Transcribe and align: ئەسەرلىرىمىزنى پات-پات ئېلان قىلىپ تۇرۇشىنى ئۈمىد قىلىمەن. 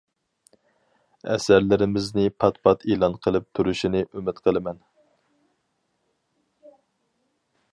ئەسەرلىرىمىزنى 1.33 2.23
پات-پات 2.43 2.85
ئېلان 2.93 3.17
قىلىپ 3.25 3.45
تۇرۇشىنى 3.59 4.01
ئۈمىد 4.07 4.41
قىلىمەن. 4.49 4.81